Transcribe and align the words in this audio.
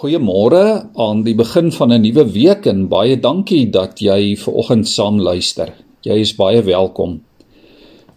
Goeiemôre 0.00 0.88
aan 0.96 1.18
die 1.26 1.34
begin 1.36 1.66
van 1.76 1.92
'n 1.92 2.00
nuwe 2.00 2.24
week 2.32 2.64
en 2.66 2.88
baie 2.88 3.20
dankie 3.20 3.66
dat 3.70 4.00
jy 4.00 4.36
ver 4.36 4.52
oggend 4.52 4.88
saam 4.88 5.20
luister. 5.20 5.74
Jy 6.02 6.16
is 6.20 6.32
baie 6.36 6.62
welkom. 6.62 7.20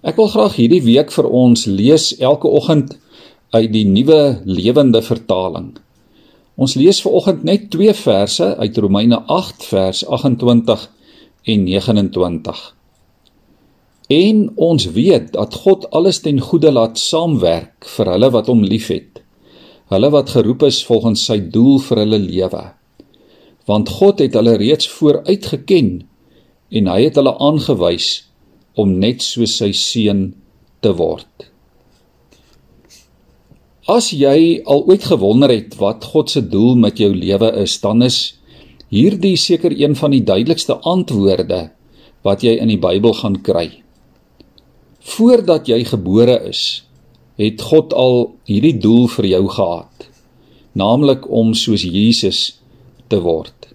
Ek 0.02 0.16
wil 0.16 0.28
graag 0.28 0.56
hierdie 0.56 0.82
week 0.82 1.12
vir 1.12 1.28
ons 1.28 1.66
lees 1.66 2.16
elke 2.20 2.48
oggend 2.48 2.96
uit 3.52 3.72
die 3.74 3.84
nuwe 3.84 4.40
lewende 4.46 5.02
vertaling. 5.02 5.76
Ons 6.56 6.76
lees 6.76 7.02
ver 7.02 7.12
oggend 7.12 7.44
net 7.44 7.70
twee 7.70 7.94
verse 7.94 8.56
uit 8.58 8.78
Romeine 8.78 9.20
8 9.28 9.64
vers 9.64 10.06
28 10.08 10.90
en 11.44 11.64
29. 11.64 12.76
En 14.08 14.52
ons 14.56 14.86
weet 14.86 15.34
dat 15.34 15.54
God 15.54 15.92
alles 15.92 16.22
ten 16.22 16.40
goeie 16.40 16.72
laat 16.72 16.98
saamwerk 16.98 17.86
vir 17.98 18.06
hulle 18.06 18.32
wat 18.32 18.48
hom 18.48 18.64
liefhet 18.64 19.23
hulle 19.96 20.10
wat 20.14 20.34
geroep 20.36 20.66
is 20.68 20.82
volgens 20.88 21.24
sy 21.30 21.40
doel 21.54 21.80
vir 21.86 22.04
hulle 22.04 22.20
lewe. 22.26 22.64
Want 23.70 23.92
God 24.00 24.22
het 24.24 24.36
hulle 24.38 24.58
reeds 24.60 24.90
vooruit 24.92 25.46
geken 25.54 25.96
en 26.74 26.90
hy 26.92 27.00
het 27.06 27.18
hulle 27.20 27.36
aangewys 27.38 28.10
om 28.80 28.96
net 29.00 29.22
so 29.24 29.46
sy 29.50 29.72
seun 29.78 30.32
te 30.84 30.94
word. 30.98 31.50
As 33.90 34.14
jy 34.16 34.64
al 34.64 34.86
ooit 34.88 35.04
gewonder 35.12 35.52
het 35.52 35.76
wat 35.80 36.06
God 36.14 36.32
se 36.32 36.42
doel 36.48 36.78
met 36.80 37.00
jou 37.02 37.12
lewe 37.12 37.50
is, 37.64 37.76
dan 37.84 38.02
is 38.06 38.40
hierdie 38.94 39.36
seker 39.40 39.74
een 39.76 39.98
van 40.00 40.14
die 40.16 40.24
duidelikste 40.24 40.78
antwoorde 40.88 41.68
wat 42.24 42.46
jy 42.46 42.56
in 42.64 42.72
die 42.72 42.80
Bybel 42.80 43.16
gaan 43.20 43.42
kry. 43.44 43.68
Voordat 45.04 45.68
jy 45.68 45.82
gebore 45.84 46.38
is, 46.48 46.86
het 47.40 47.62
God 47.62 47.94
al 47.94 48.34
hierdie 48.46 48.78
doel 48.78 49.08
vir 49.08 49.26
jou 49.26 49.44
gehad, 49.50 50.08
naamlik 50.78 51.26
om 51.30 51.54
soos 51.58 51.86
Jesus 51.86 52.60
te 53.10 53.22
word. 53.22 53.70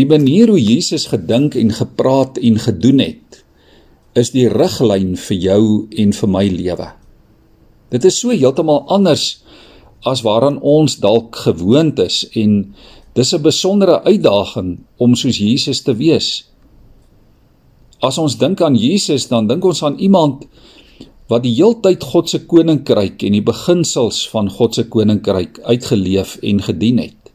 Die 0.00 0.06
manier 0.08 0.48
hoe 0.48 0.60
Jesus 0.60 1.10
gedink 1.12 1.56
en 1.58 1.72
gepraat 1.76 2.38
en 2.40 2.56
gedoen 2.58 3.02
het, 3.02 3.42
is 4.16 4.32
die 4.34 4.48
riglyn 4.48 5.14
vir 5.20 5.36
jou 5.36 5.62
en 6.02 6.14
vir 6.16 6.30
my 6.30 6.46
lewe. 6.50 6.88
Dit 7.90 8.06
is 8.06 8.18
so 8.22 8.32
heeltemal 8.34 8.86
anders 8.88 9.42
as 10.06 10.22
waaraan 10.24 10.60
ons 10.64 10.96
dalk 11.02 11.36
gewoond 11.44 11.98
is 12.00 12.22
en 12.38 12.74
dis 13.14 13.34
'n 13.34 13.42
besondere 13.42 14.02
uitdaging 14.02 14.78
om 14.96 15.14
soos 15.14 15.38
Jesus 15.38 15.82
te 15.82 15.94
wees. 15.94 16.46
As 18.00 18.18
ons 18.18 18.38
dink 18.38 18.60
aan 18.60 18.76
Jesus, 18.76 19.28
dan 19.28 19.46
dink 19.46 19.64
ons 19.64 19.82
aan 19.82 19.98
iemand 19.98 20.46
wat 21.30 21.44
die 21.46 21.54
heeltyd 21.54 22.02
God 22.10 22.30
se 22.32 22.40
koninkryk 22.50 23.22
en 23.22 23.36
die 23.36 23.44
beginsels 23.46 24.24
van 24.32 24.50
God 24.50 24.74
se 24.74 24.88
koninkryk 24.90 25.60
uitgeleef 25.62 26.36
en 26.42 26.62
gedien 26.66 26.98
het. 26.98 27.30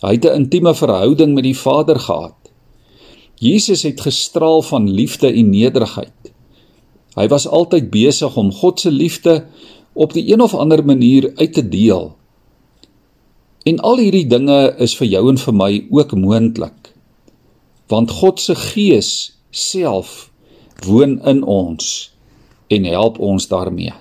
Hy 0.00 0.16
het 0.16 0.24
'n 0.24 0.40
intieme 0.44 0.74
verhouding 0.74 1.34
met 1.34 1.44
die 1.44 1.56
Vader 1.56 2.00
gehad. 2.00 2.36
Jesus 3.38 3.82
het 3.82 4.00
gestraal 4.00 4.62
van 4.62 4.90
liefde 4.90 5.32
en 5.32 5.50
nederigheid. 5.50 6.32
Hy 7.14 7.28
was 7.28 7.46
altyd 7.46 7.90
besig 7.90 8.36
om 8.36 8.52
God 8.52 8.80
se 8.80 8.90
liefde 8.90 9.44
op 9.92 10.12
die 10.12 10.32
een 10.32 10.40
of 10.40 10.54
ander 10.54 10.84
manier 10.84 11.32
uit 11.36 11.52
te 11.52 11.68
deel. 11.68 12.16
En 13.62 13.80
al 13.80 13.98
hierdie 13.98 14.26
dinge 14.26 14.74
is 14.78 14.96
vir 14.96 15.06
jou 15.06 15.28
en 15.28 15.38
vir 15.38 15.54
my 15.54 15.86
ook 15.90 16.12
moontlik. 16.12 16.94
Want 17.86 18.10
God 18.10 18.40
se 18.40 18.54
Gees 18.54 19.38
self 19.50 20.30
woon 20.86 21.20
in 21.24 21.44
ons 21.44 22.13
en 22.68 22.84
help 22.84 23.18
ons 23.18 23.48
daarmee. 23.48 23.92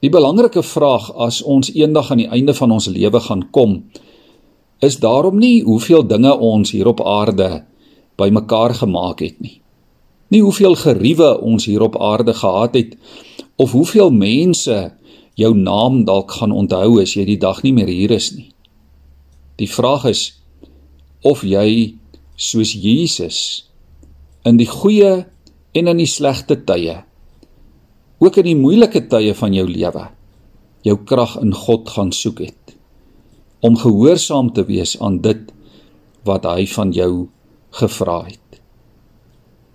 Die 0.00 0.10
belangrike 0.10 0.62
vraag 0.64 1.10
as 1.20 1.42
ons 1.42 1.68
eendag 1.76 2.10
aan 2.10 2.22
die 2.22 2.30
einde 2.32 2.54
van 2.56 2.72
ons 2.72 2.88
lewe 2.88 3.20
gaan 3.20 3.42
kom, 3.52 3.82
is 4.80 4.96
daarom 4.96 5.36
nie 5.38 5.60
hoeveel 5.62 6.06
dinge 6.08 6.32
ons 6.32 6.72
hier 6.72 6.88
op 6.88 7.02
aarde 7.04 7.66
bymekaar 8.16 8.74
gemaak 8.80 9.20
het 9.20 9.36
nie. 9.44 9.60
Nie 10.32 10.40
hoeveel 10.40 10.76
geriewe 10.78 11.34
ons 11.44 11.66
hier 11.68 11.82
op 11.84 11.98
aarde 12.00 12.32
gehad 12.34 12.74
het 12.78 12.96
of 13.60 13.72
hoeveel 13.76 14.10
mense 14.10 14.78
jou 15.36 15.52
naam 15.56 16.04
dalk 16.08 16.32
gaan 16.38 16.52
onthou 16.52 17.00
as 17.02 17.12
jy 17.16 17.26
die 17.28 17.40
dag 17.40 17.60
nie 17.62 17.74
meer 17.76 17.92
hier 17.92 18.16
is 18.16 18.30
nie. 18.32 18.48
Die 19.60 19.68
vraag 19.68 20.06
is 20.08 20.22
of 21.20 21.44
jy 21.44 21.96
soos 22.40 22.72
Jesus 22.72 23.68
in 24.48 24.56
die 24.56 24.68
goeie 24.68 25.26
en 25.76 25.92
in 25.92 26.00
die 26.00 26.08
slegte 26.08 26.56
tye 26.64 27.02
ook 28.20 28.36
in 28.36 28.50
die 28.50 28.58
moeilike 28.58 29.06
tye 29.08 29.34
van 29.34 29.54
jou 29.56 29.66
lewe 29.68 30.08
jou 30.86 30.96
krag 31.04 31.36
in 31.40 31.52
God 31.56 31.88
gaan 31.92 32.12
soek 32.12 32.44
het 32.46 32.76
om 33.60 33.76
gehoorsaam 33.76 34.52
te 34.56 34.64
wees 34.64 34.94
aan 35.00 35.20
dit 35.24 35.50
wat 36.24 36.46
hy 36.48 36.64
van 36.72 36.92
jou 36.96 37.28
gevra 37.76 38.22
het. 38.24 38.60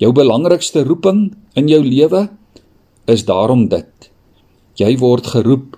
Jou 0.02 0.12
belangrikste 0.14 0.84
roeping 0.84 1.36
in 1.56 1.70
jou 1.72 1.82
lewe 1.86 2.28
is 3.08 3.26
daarom 3.26 3.68
dit. 3.70 4.10
Jy 4.76 4.98
word 5.00 5.30
geroep 5.32 5.78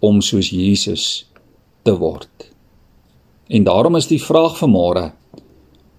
om 0.00 0.22
soos 0.24 0.50
Jesus 0.50 1.26
te 1.86 1.94
word. 2.00 2.50
En 3.46 3.68
daarom 3.68 3.96
is 4.00 4.08
die 4.10 4.20
vraag 4.22 4.56
vanmôre: 4.58 5.12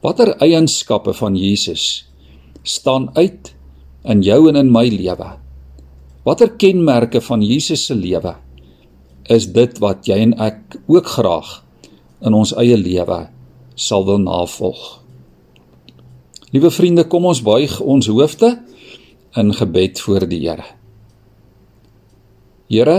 Watter 0.04 0.34
eienskappe 0.44 1.14
van 1.14 1.38
Jesus 1.40 2.08
staan 2.64 3.10
uit 3.16 3.54
in 4.04 4.22
jou 4.22 4.48
en 4.50 4.60
in 4.60 4.72
my 4.72 4.88
lewe? 4.92 5.38
Watter 6.28 6.50
kenmerke 6.60 7.22
van 7.24 7.40
Jesus 7.40 7.86
se 7.88 7.96
lewe 7.96 8.34
is 9.32 9.46
dit 9.56 9.78
wat 9.80 10.08
jy 10.08 10.18
en 10.26 10.34
ek 10.44 10.76
ook 10.92 11.08
graag 11.14 11.52
in 12.28 12.36
ons 12.36 12.52
eie 12.60 12.76
lewe 12.76 13.20
sal 13.80 14.04
wil 14.08 14.20
navolg? 14.20 14.82
Liewe 16.52 16.72
vriende, 16.72 17.06
kom 17.08 17.30
ons 17.32 17.40
buig 17.44 17.78
ons 17.80 18.12
hoofde 18.12 18.50
in 19.40 19.54
gebed 19.56 20.04
voor 20.04 20.28
die 20.28 20.42
Here. 20.44 20.68
Here, 22.68 22.98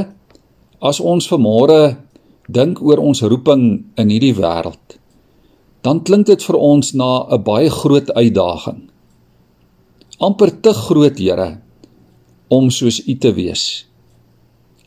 as 0.80 1.00
ons 1.00 1.28
vanmôre 1.28 1.98
dink 2.48 2.80
oor 2.80 3.04
ons 3.04 3.24
roeping 3.28 3.64
in 4.00 4.12
hierdie 4.12 4.36
wêreld, 4.40 4.96
dan 5.84 6.00
klink 6.00 6.32
dit 6.32 6.48
vir 6.48 6.56
ons 6.56 6.94
na 6.94 7.28
'n 7.28 7.44
baie 7.44 7.68
groot 7.68 8.08
uitdaging. 8.08 8.88
amper 10.18 10.50
te 10.60 10.72
groot, 10.72 11.18
Here, 11.18 11.60
om 12.48 12.70
soos 12.70 13.00
U 13.06 13.18
te 13.18 13.32
wees. 13.36 13.86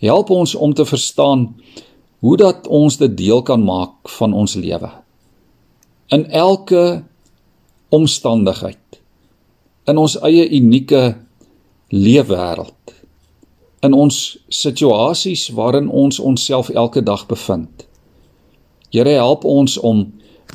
Help 0.02 0.30
ons 0.30 0.56
om 0.56 0.74
te 0.74 0.86
verstaan 0.86 1.52
hoe 2.22 2.38
dat 2.38 2.68
ons 2.68 2.98
dit 2.98 3.18
deel 3.18 3.42
kan 3.42 3.64
maak 3.64 4.10
van 4.18 4.34
ons 4.34 4.56
lewe. 4.56 4.90
In 6.10 6.26
elke 6.30 7.04
omstandigheid 7.90 8.78
in 9.90 9.98
ons 9.98 10.18
eie 10.22 10.46
unieke 10.50 11.02
leefwêreld 11.92 12.96
in 13.82 13.96
ons 13.98 14.18
situasies 14.54 15.48
waarin 15.58 15.90
ons 15.90 16.20
onsself 16.22 16.70
elke 16.70 17.02
dag 17.02 17.26
bevind. 17.28 17.88
Here 18.94 19.18
help 19.18 19.46
ons 19.48 19.78
om 19.78 20.06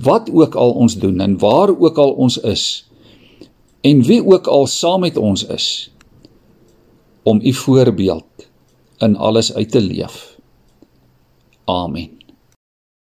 wat 0.07 0.31
ook 0.31 0.55
al 0.55 0.77
ons 0.79 0.95
doen 1.03 1.21
en 1.21 1.39
waar 1.43 1.73
ook 1.75 1.99
al 1.99 2.13
ons 2.13 2.39
is 2.39 2.87
en 3.83 4.03
wie 4.07 4.23
ook 4.25 4.47
al 4.47 4.67
saam 4.67 5.03
met 5.03 5.17
ons 5.17 5.47
is 5.53 5.69
om 7.27 7.41
u 7.43 7.53
voorbeeld 7.53 8.49
in 8.99 9.17
alles 9.17 9.55
uit 9.55 9.71
te 9.71 9.81
leef. 9.81 10.39
Amen. 11.65 12.16